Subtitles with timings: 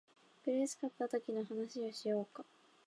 [0.43, 2.43] 苦しかったときの話をしようか